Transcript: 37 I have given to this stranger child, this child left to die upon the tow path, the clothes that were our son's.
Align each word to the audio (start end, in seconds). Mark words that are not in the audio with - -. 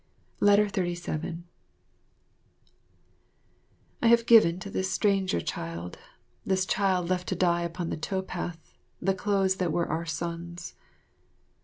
37 0.43 1.43
I 4.01 4.07
have 4.07 4.25
given 4.25 4.57
to 4.59 4.71
this 4.71 4.91
stranger 4.91 5.39
child, 5.41 5.99
this 6.43 6.65
child 6.65 7.07
left 7.11 7.27
to 7.27 7.35
die 7.35 7.61
upon 7.61 7.91
the 7.91 7.97
tow 7.97 8.23
path, 8.23 8.73
the 8.99 9.13
clothes 9.13 9.57
that 9.57 9.71
were 9.71 9.85
our 9.87 10.07
son's. 10.07 10.73